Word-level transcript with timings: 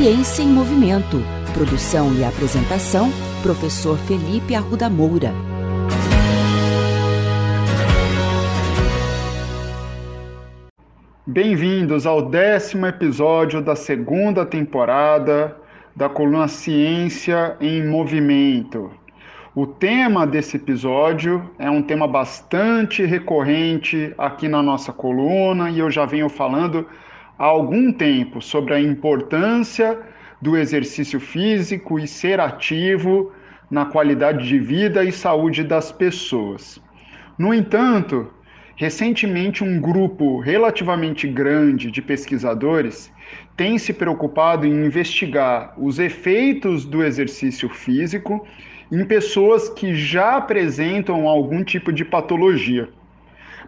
Ciência 0.00 0.44
em 0.44 0.46
Movimento. 0.46 1.16
Produção 1.52 2.14
e 2.14 2.22
apresentação, 2.22 3.10
professor 3.42 3.98
Felipe 3.98 4.54
Arruda 4.54 4.88
Moura. 4.88 5.32
Bem-vindos 11.26 12.06
ao 12.06 12.22
décimo 12.22 12.86
episódio 12.86 13.60
da 13.60 13.74
segunda 13.74 14.46
temporada 14.46 15.56
da 15.96 16.08
coluna 16.08 16.46
Ciência 16.46 17.56
em 17.60 17.84
Movimento. 17.84 18.92
O 19.52 19.66
tema 19.66 20.24
desse 20.24 20.58
episódio 20.58 21.50
é 21.58 21.68
um 21.68 21.82
tema 21.82 22.06
bastante 22.06 23.04
recorrente 23.04 24.14
aqui 24.16 24.46
na 24.46 24.62
nossa 24.62 24.92
coluna 24.92 25.70
e 25.70 25.80
eu 25.80 25.90
já 25.90 26.06
venho 26.06 26.28
falando 26.28 26.86
há 27.38 27.44
algum 27.44 27.92
tempo 27.92 28.42
sobre 28.42 28.74
a 28.74 28.80
importância 28.80 29.98
do 30.40 30.56
exercício 30.56 31.20
físico 31.20 31.98
e 31.98 32.06
ser 32.06 32.40
ativo 32.40 33.32
na 33.70 33.86
qualidade 33.86 34.46
de 34.46 34.58
vida 34.58 35.04
e 35.04 35.12
saúde 35.12 35.62
das 35.62 35.92
pessoas. 35.92 36.80
No 37.38 37.54
entanto, 37.54 38.32
Recentemente, 38.78 39.64
um 39.64 39.80
grupo 39.80 40.38
relativamente 40.38 41.26
grande 41.26 41.90
de 41.90 42.00
pesquisadores 42.00 43.12
tem 43.56 43.76
se 43.76 43.92
preocupado 43.92 44.64
em 44.64 44.86
investigar 44.86 45.74
os 45.76 45.98
efeitos 45.98 46.84
do 46.84 47.02
exercício 47.02 47.68
físico 47.68 48.46
em 48.90 49.04
pessoas 49.04 49.68
que 49.68 49.96
já 49.96 50.36
apresentam 50.36 51.26
algum 51.26 51.64
tipo 51.64 51.92
de 51.92 52.04
patologia. 52.04 52.88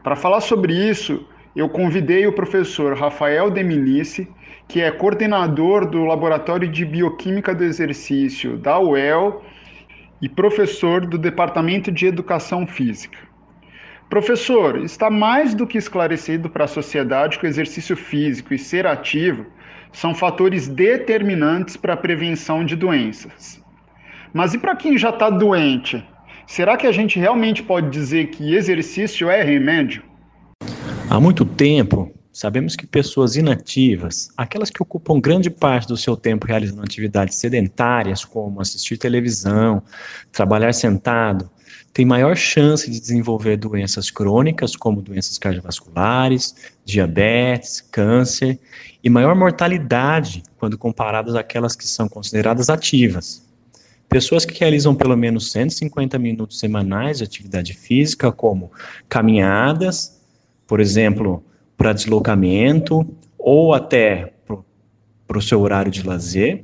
Para 0.00 0.14
falar 0.14 0.40
sobre 0.40 0.74
isso, 0.74 1.26
eu 1.54 1.68
convidei 1.68 2.26
o 2.26 2.32
professor 2.32 2.96
Rafael 2.96 3.50
Deminice, 3.50 4.28
que 4.68 4.80
é 4.80 4.90
coordenador 4.90 5.84
do 5.84 6.04
Laboratório 6.04 6.68
de 6.68 6.84
Bioquímica 6.84 7.54
do 7.54 7.64
Exercício 7.64 8.56
da 8.56 8.78
UEL 8.78 9.42
e 10.22 10.28
professor 10.28 11.04
do 11.04 11.18
Departamento 11.18 11.90
de 11.90 12.06
Educação 12.06 12.66
Física. 12.66 13.18
Professor, 14.08 14.78
está 14.78 15.10
mais 15.10 15.54
do 15.54 15.66
que 15.66 15.78
esclarecido 15.78 16.50
para 16.50 16.64
a 16.64 16.68
sociedade 16.68 17.38
que 17.38 17.46
o 17.46 17.48
exercício 17.48 17.96
físico 17.96 18.52
e 18.52 18.58
ser 18.58 18.86
ativo 18.86 19.46
são 19.92 20.14
fatores 20.14 20.68
determinantes 20.68 21.76
para 21.76 21.94
a 21.94 21.96
prevenção 21.96 22.64
de 22.64 22.76
doenças. 22.76 23.60
Mas 24.32 24.54
e 24.54 24.58
para 24.58 24.76
quem 24.76 24.96
já 24.96 25.10
está 25.10 25.28
doente? 25.30 26.04
Será 26.46 26.76
que 26.76 26.86
a 26.86 26.92
gente 26.92 27.18
realmente 27.18 27.62
pode 27.62 27.90
dizer 27.90 28.26
que 28.26 28.54
exercício 28.54 29.28
é 29.28 29.42
remédio? 29.42 30.09
Há 31.10 31.18
muito 31.18 31.44
tempo, 31.44 32.14
sabemos 32.32 32.76
que 32.76 32.86
pessoas 32.86 33.34
inativas, 33.34 34.28
aquelas 34.36 34.70
que 34.70 34.80
ocupam 34.80 35.20
grande 35.20 35.50
parte 35.50 35.88
do 35.88 35.96
seu 35.96 36.16
tempo 36.16 36.46
realizando 36.46 36.84
atividades 36.84 37.34
sedentárias, 37.34 38.24
como 38.24 38.60
assistir 38.60 38.96
televisão, 38.96 39.82
trabalhar 40.30 40.72
sentado, 40.72 41.50
tem 41.92 42.06
maior 42.06 42.36
chance 42.36 42.88
de 42.88 43.00
desenvolver 43.00 43.56
doenças 43.56 44.08
crônicas, 44.08 44.76
como 44.76 45.02
doenças 45.02 45.36
cardiovasculares, 45.36 46.54
diabetes, 46.84 47.80
câncer, 47.80 48.60
e 49.02 49.10
maior 49.10 49.34
mortalidade 49.34 50.44
quando 50.60 50.78
comparadas 50.78 51.34
àquelas 51.34 51.74
que 51.74 51.88
são 51.88 52.08
consideradas 52.08 52.70
ativas. 52.70 53.44
Pessoas 54.08 54.44
que 54.44 54.56
realizam 54.60 54.94
pelo 54.94 55.16
menos 55.16 55.50
150 55.50 56.16
minutos 56.20 56.60
semanais 56.60 57.18
de 57.18 57.24
atividade 57.24 57.74
física, 57.74 58.30
como 58.30 58.70
caminhadas, 59.08 60.19
por 60.70 60.78
exemplo, 60.78 61.42
para 61.76 61.92
deslocamento, 61.92 63.04
ou 63.36 63.74
até 63.74 64.34
para 65.26 65.36
o 65.36 65.42
seu 65.42 65.60
horário 65.60 65.90
de 65.90 66.06
lazer, 66.06 66.62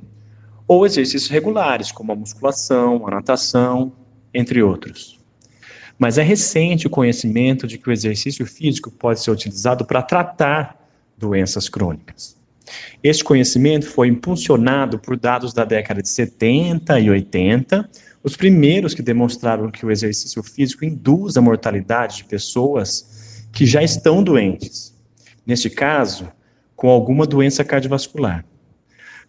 ou 0.65 0.87
exercícios 0.87 1.28
regulares, 1.28 1.91
como 1.91 2.12
a 2.12 2.15
musculação, 2.15 3.05
a 3.09 3.11
natação, 3.11 3.93
entre 4.33 4.62
outros. 4.62 5.19
Mas 5.99 6.19
é 6.19 6.22
recente 6.22 6.87
o 6.87 6.91
conhecimento 6.91 7.67
de 7.67 7.78
que 7.78 7.89
o 7.89 7.93
exercício 7.93 8.47
físico 8.47 8.93
pode 8.93 9.19
ser 9.19 9.33
utilizado 9.33 9.84
para 9.84 10.00
tratar 10.03 10.88
doenças 11.19 11.69
crônicas. 11.69 12.37
Este 13.03 13.25
conhecimento 13.25 13.88
foi 13.88 14.06
impulsionado 14.06 15.00
por 15.00 15.17
dados 15.19 15.53
da 15.53 15.65
década 15.65 16.00
de 16.00 16.09
70 16.09 17.00
e 17.00 17.11
80, 17.11 17.91
os 18.23 18.37
primeiros 18.37 18.94
que 18.94 19.03
demonstraram 19.03 19.69
que 19.69 19.84
o 19.84 19.91
exercício 19.91 20.44
físico 20.44 20.84
induz 20.84 21.37
a 21.37 21.41
mortalidade 21.41 22.19
de 22.19 22.25
pessoas 22.27 23.16
que 23.56 23.65
já 23.65 23.83
estão 23.83 24.22
doentes. 24.22 24.94
Neste 25.47 25.71
caso, 25.71 26.28
com 26.77 26.91
alguma 26.91 27.27
doença 27.27 27.65
cardiovascular. 27.65 28.44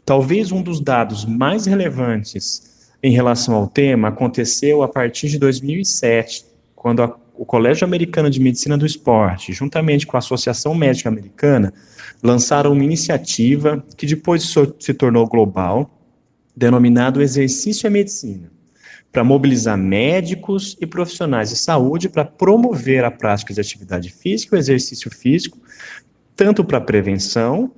Talvez 0.05 0.51
um 0.51 0.61
dos 0.61 0.81
dados 0.81 1.23
mais 1.23 1.65
relevantes 1.65 2.91
em 3.01 3.13
relação 3.13 3.55
ao 3.55 3.67
tema 3.67 4.09
aconteceu 4.09 4.83
a 4.83 4.88
partir 4.89 5.29
de 5.29 5.39
2007, 5.39 6.45
quando 6.75 7.03
a, 7.03 7.17
o 7.38 7.45
Colégio 7.45 7.85
Americano 7.85 8.29
de 8.29 8.41
Medicina 8.41 8.77
do 8.77 8.85
Esporte, 8.85 9.53
juntamente 9.53 10.05
com 10.05 10.17
a 10.17 10.19
Associação 10.19 10.75
Médica 10.75 11.07
Americana, 11.07 11.73
lançaram 12.21 12.73
uma 12.73 12.83
iniciativa 12.83 13.81
que 13.95 14.05
depois 14.05 14.53
se 14.77 14.94
tornou 14.94 15.25
global, 15.25 15.89
denominado 16.53 17.21
Exercício 17.21 17.88
e 17.88 17.89
Medicina, 17.89 18.51
para 19.17 19.23
mobilizar 19.23 19.75
médicos 19.75 20.78
e 20.79 20.85
profissionais 20.85 21.50
de 21.50 21.55
saúde 21.55 22.07
para 22.07 22.23
promover 22.23 23.03
a 23.03 23.09
prática 23.09 23.51
de 23.51 23.59
atividade 23.59 24.11
física 24.11 24.55
o 24.55 24.59
exercício 24.59 25.09
físico, 25.09 25.57
tanto 26.35 26.63
para 26.63 26.79
prevenção, 26.79 27.72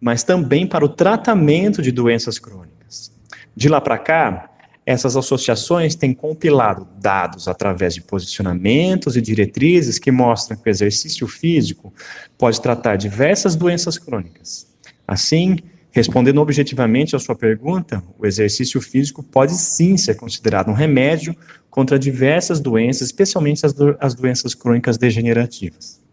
mas 0.00 0.22
também 0.22 0.66
para 0.66 0.86
o 0.86 0.88
tratamento 0.88 1.82
de 1.82 1.92
doenças 1.92 2.38
crônicas. 2.38 3.12
De 3.54 3.68
lá 3.68 3.78
para 3.78 3.98
cá, 3.98 4.50
essas 4.86 5.18
associações 5.18 5.94
têm 5.94 6.14
compilado 6.14 6.88
dados 6.98 7.46
através 7.46 7.92
de 7.92 8.00
posicionamentos 8.00 9.18
e 9.18 9.20
diretrizes 9.20 9.98
que 9.98 10.10
mostram 10.10 10.56
que 10.56 10.66
o 10.66 10.70
exercício 10.70 11.28
físico 11.28 11.92
pode 12.38 12.58
tratar 12.58 12.96
diversas 12.96 13.54
doenças 13.54 13.98
crônicas. 13.98 14.66
Assim, 15.06 15.58
respondendo 15.96 16.42
objetivamente 16.42 17.16
à 17.16 17.18
sua 17.18 17.34
pergunta, 17.34 18.02
o 18.18 18.26
exercício 18.26 18.82
físico 18.82 19.22
pode 19.22 19.54
sim 19.54 19.96
ser 19.96 20.14
considerado 20.14 20.68
um 20.68 20.74
remédio 20.74 21.34
contra 21.70 21.98
diversas 21.98 22.60
doenças, 22.60 23.08
especialmente 23.08 23.64
as, 23.64 23.72
do 23.72 23.96
as 23.98 24.14
doenças 24.14 24.54
crônicas 24.54 24.98
degenerativas. 24.98 26.04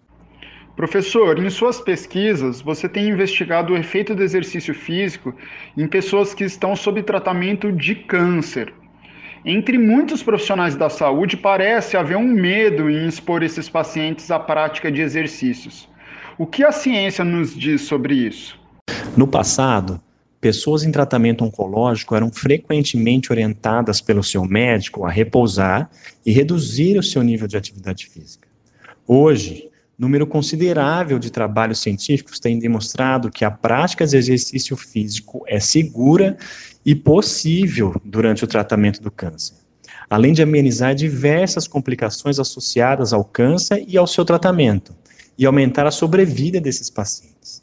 Professor, 0.74 1.38
em 1.38 1.50
suas 1.50 1.82
pesquisas, 1.82 2.62
você 2.62 2.88
tem 2.88 3.10
investigado 3.10 3.74
o 3.74 3.78
efeito 3.78 4.16
do 4.16 4.24
exercício 4.24 4.74
físico 4.74 5.36
em 5.78 5.86
pessoas 5.86 6.34
que 6.34 6.46
estão 6.46 6.78
sob 6.78 7.04
tratamento 7.04 7.70
de 7.70 7.94
câncer. 7.94 8.74
Entre 9.44 9.78
muitos 9.78 10.24
profissionais 10.24 10.78
da 10.78 10.90
saúde, 10.90 11.36
parece 11.36 11.98
haver 11.98 12.16
um 12.16 12.34
medo 12.34 12.90
em 12.90 13.06
expor 13.06 13.44
esses 13.44 13.68
pacientes 13.68 14.32
à 14.32 14.40
prática 14.40 14.90
de 14.90 15.02
exercícios. 15.02 15.90
O 16.38 16.48
que 16.48 16.64
a 16.64 16.72
ciência 16.72 17.26
nos 17.26 17.54
diz 17.54 17.82
sobre 17.82 18.16
isso? 18.16 18.63
No 19.16 19.28
passado, 19.28 20.02
pessoas 20.42 20.84
em 20.84 20.92
tratamento 20.92 21.44
oncológico 21.44 22.16
eram 22.16 22.32
frequentemente 22.32 23.32
orientadas 23.32 24.02
pelo 24.02 24.24
seu 24.24 24.44
médico 24.44 25.06
a 25.06 25.12
repousar 25.12 25.90
e 26.26 26.32
reduzir 26.32 26.98
o 26.98 27.04
seu 27.04 27.22
nível 27.22 27.48
de 27.48 27.56
atividade 27.56 28.08
física. 28.08 28.48
Hoje, 29.08 29.70
Número 29.98 30.26
considerável 30.26 31.20
de 31.20 31.32
trabalhos 31.32 31.80
científicos 31.80 32.40
tem 32.40 32.58
demonstrado 32.58 33.30
que 33.30 33.46
a 33.46 33.52
prática 33.52 34.08
de 34.08 34.18
exercício 34.18 34.76
físico 34.76 35.44
é 35.48 35.60
segura 35.60 36.36
e 36.84 36.96
possível 36.96 37.96
durante 38.04 38.44
o 38.44 38.48
tratamento 38.48 39.02
do 39.02 39.12
câncer, 39.12 39.56
além 40.10 40.34
de 40.34 40.42
amenizar 40.42 40.96
diversas 40.96 41.68
complicações 41.68 42.40
associadas 42.40 43.14
ao 43.14 43.24
câncer 43.24 43.86
e 43.88 43.96
ao 43.96 44.08
seu 44.08 44.26
tratamento, 44.26 44.96
e 45.38 45.46
aumentar 45.46 45.86
a 45.86 45.92
sobrevida 45.92 46.60
desses 46.60 46.90
pacientes. 46.90 47.63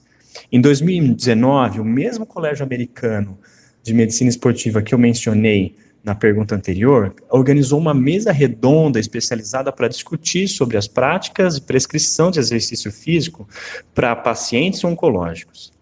Em 0.52 0.61
2019, 0.61 1.79
o 1.79 1.85
mesmo 1.85 2.26
Colégio 2.26 2.64
Americano 2.64 3.38
de 3.85 3.94
Medicina 3.94 4.29
Esportiva 4.29 4.82
que 4.82 4.93
eu 4.93 4.99
mencionei 4.99 5.76
na 6.02 6.12
pergunta 6.12 6.56
anterior, 6.56 7.14
organizou 7.31 7.79
uma 7.79 7.94
mesa 7.94 8.32
redonda 8.32 8.99
especializada 8.99 9.70
para 9.70 9.87
discutir 9.87 10.49
sobre 10.49 10.76
as 10.76 10.88
práticas 10.88 11.56
e 11.56 11.61
prescrição 11.61 12.32
de 12.32 12.41
exercício 12.41 12.91
físico 12.91 13.47
para 13.94 14.17
pacientes 14.17 14.82
oncológicos. 14.82 15.73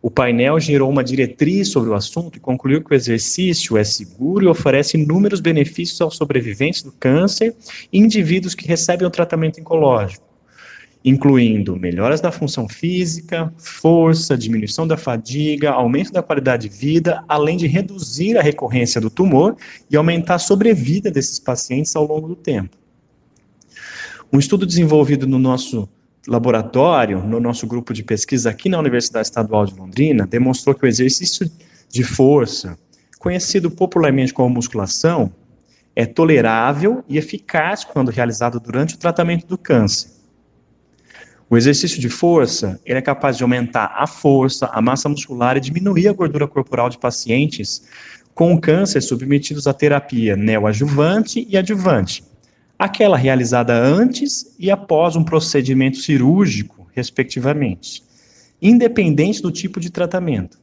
O 0.00 0.10
painel 0.10 0.60
gerou 0.60 0.88
uma 0.88 1.02
diretriz 1.02 1.70
sobre 1.70 1.90
o 1.90 1.94
assunto 1.94 2.36
e 2.36 2.40
concluiu 2.40 2.84
que 2.84 2.92
o 2.92 2.94
exercício 2.94 3.76
é 3.76 3.82
seguro 3.82 4.44
e 4.44 4.48
oferece 4.48 4.96
inúmeros 4.96 5.40
benefícios 5.40 6.00
aos 6.00 6.16
sobreviventes 6.16 6.82
do 6.82 6.92
câncer 6.92 7.56
e 7.92 7.98
indivíduos 7.98 8.54
que 8.54 8.68
recebem 8.68 9.06
o 9.06 9.10
tratamento 9.10 9.60
oncológico 9.60 10.31
incluindo 11.04 11.76
melhoras 11.76 12.20
da 12.20 12.30
função 12.30 12.68
física, 12.68 13.52
força, 13.58 14.36
diminuição 14.36 14.86
da 14.86 14.96
fadiga, 14.96 15.70
aumento 15.70 16.12
da 16.12 16.22
qualidade 16.22 16.68
de 16.68 16.76
vida, 16.76 17.24
além 17.28 17.56
de 17.56 17.66
reduzir 17.66 18.36
a 18.38 18.42
recorrência 18.42 19.00
do 19.00 19.10
tumor 19.10 19.56
e 19.90 19.96
aumentar 19.96 20.36
a 20.36 20.38
sobrevida 20.38 21.10
desses 21.10 21.38
pacientes 21.38 21.94
ao 21.96 22.06
longo 22.06 22.28
do 22.28 22.36
tempo. 22.36 22.76
Um 24.32 24.38
estudo 24.38 24.64
desenvolvido 24.64 25.26
no 25.26 25.38
nosso 25.38 25.88
laboratório, 26.26 27.18
no 27.22 27.40
nosso 27.40 27.66
grupo 27.66 27.92
de 27.92 28.04
pesquisa 28.04 28.50
aqui 28.50 28.68
na 28.68 28.78
Universidade 28.78 29.26
Estadual 29.26 29.66
de 29.66 29.74
Londrina, 29.74 30.26
demonstrou 30.26 30.74
que 30.74 30.84
o 30.84 30.88
exercício 30.88 31.50
de 31.88 32.04
força, 32.04 32.78
conhecido 33.18 33.70
popularmente 33.70 34.32
como 34.32 34.54
musculação, 34.54 35.32
é 35.94 36.06
tolerável 36.06 37.04
e 37.08 37.18
eficaz 37.18 37.84
quando 37.84 38.10
realizado 38.10 38.58
durante 38.58 38.94
o 38.94 38.98
tratamento 38.98 39.46
do 39.46 39.58
câncer. 39.58 40.21
O 41.52 41.56
exercício 41.58 42.00
de 42.00 42.08
força, 42.08 42.80
ele 42.82 42.98
é 42.98 43.02
capaz 43.02 43.36
de 43.36 43.42
aumentar 43.42 43.92
a 43.94 44.06
força, 44.06 44.70
a 44.72 44.80
massa 44.80 45.06
muscular 45.06 45.54
e 45.54 45.60
diminuir 45.60 46.08
a 46.08 46.12
gordura 46.14 46.48
corporal 46.48 46.88
de 46.88 46.96
pacientes 46.96 47.82
com 48.34 48.58
câncer 48.58 49.02
submetidos 49.02 49.66
à 49.66 49.74
terapia 49.74 50.34
neoadjuvante 50.34 51.46
e 51.46 51.58
adjuvante, 51.58 52.24
aquela 52.78 53.18
realizada 53.18 53.74
antes 53.74 54.56
e 54.58 54.70
após 54.70 55.14
um 55.14 55.22
procedimento 55.22 55.98
cirúrgico, 55.98 56.88
respectivamente, 56.94 58.02
independente 58.62 59.42
do 59.42 59.52
tipo 59.52 59.78
de 59.78 59.90
tratamento. 59.90 60.58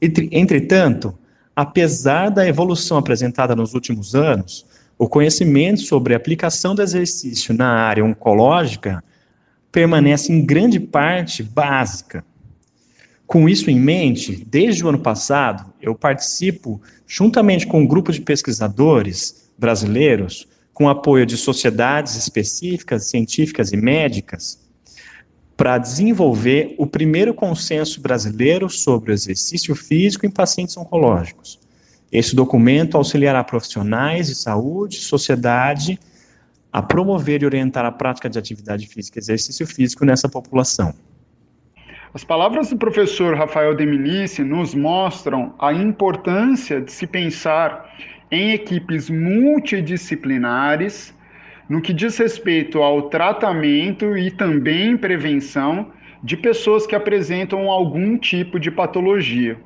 Entretanto, 0.00 1.18
apesar 1.56 2.28
da 2.28 2.46
evolução 2.46 2.96
apresentada 2.96 3.56
nos 3.56 3.74
últimos 3.74 4.14
anos, 4.14 4.64
o 4.96 5.08
conhecimento 5.08 5.80
sobre 5.80 6.14
a 6.14 6.16
aplicação 6.16 6.76
do 6.76 6.82
exercício 6.82 7.52
na 7.52 7.72
área 7.72 8.04
oncológica 8.04 9.02
permanece 9.76 10.32
em 10.32 10.42
grande 10.42 10.80
parte 10.80 11.42
básica. 11.42 12.24
Com 13.26 13.46
isso 13.46 13.70
em 13.70 13.78
mente, 13.78 14.42
desde 14.48 14.82
o 14.82 14.88
ano 14.88 15.00
passado, 15.00 15.70
eu 15.82 15.94
participo, 15.94 16.80
juntamente 17.06 17.66
com 17.66 17.80
um 17.82 17.86
grupo 17.86 18.10
de 18.10 18.22
pesquisadores 18.22 19.50
brasileiros, 19.58 20.48
com 20.72 20.88
apoio 20.88 21.26
de 21.26 21.36
sociedades 21.36 22.16
específicas, 22.16 23.10
científicas 23.10 23.70
e 23.70 23.76
médicas, 23.76 24.66
para 25.58 25.76
desenvolver 25.76 26.74
o 26.78 26.86
primeiro 26.86 27.34
consenso 27.34 28.00
brasileiro 28.00 28.70
sobre 28.70 29.12
o 29.12 29.12
exercício 29.12 29.74
físico 29.74 30.24
em 30.24 30.30
pacientes 30.30 30.74
oncológicos. 30.78 31.60
Esse 32.10 32.34
documento 32.34 32.96
auxiliará 32.96 33.44
profissionais 33.44 34.28
de 34.28 34.36
saúde, 34.36 34.96
sociedade 34.96 36.00
a 36.76 36.82
promover 36.82 37.42
e 37.42 37.46
orientar 37.46 37.86
a 37.86 37.90
prática 37.90 38.28
de 38.28 38.38
atividade 38.38 38.86
física 38.86 39.18
e 39.18 39.22
exercício 39.22 39.66
físico 39.66 40.04
nessa 40.04 40.28
população. 40.28 40.92
As 42.12 42.22
palavras 42.22 42.68
do 42.68 42.76
professor 42.76 43.34
Rafael 43.34 43.74
Deminice 43.74 44.44
nos 44.44 44.74
mostram 44.74 45.54
a 45.58 45.72
importância 45.72 46.82
de 46.82 46.92
se 46.92 47.06
pensar 47.06 47.90
em 48.30 48.50
equipes 48.50 49.08
multidisciplinares 49.08 51.14
no 51.66 51.80
que 51.80 51.94
diz 51.94 52.18
respeito 52.18 52.82
ao 52.82 53.08
tratamento 53.08 54.14
e 54.14 54.30
também 54.30 54.98
prevenção 54.98 55.90
de 56.22 56.36
pessoas 56.36 56.86
que 56.86 56.94
apresentam 56.94 57.70
algum 57.70 58.18
tipo 58.18 58.60
de 58.60 58.70
patologia. 58.70 59.58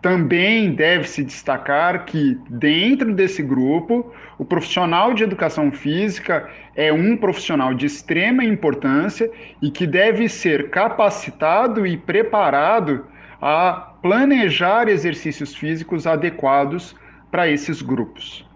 Também 0.00 0.72
deve-se 0.72 1.24
destacar 1.24 2.04
que, 2.04 2.38
dentro 2.48 3.12
desse 3.12 3.42
grupo, 3.42 4.12
o 4.38 4.44
profissional 4.44 5.12
de 5.12 5.24
educação 5.24 5.72
física 5.72 6.48
é 6.76 6.92
um 6.92 7.16
profissional 7.16 7.74
de 7.74 7.86
extrema 7.86 8.44
importância 8.44 9.28
e 9.60 9.70
que 9.70 9.86
deve 9.86 10.28
ser 10.28 10.70
capacitado 10.70 11.84
e 11.84 11.96
preparado 11.96 13.06
a 13.42 13.94
planejar 14.00 14.88
exercícios 14.88 15.54
físicos 15.56 16.06
adequados 16.06 16.94
para 17.28 17.48
esses 17.48 17.82
grupos. 17.82 18.46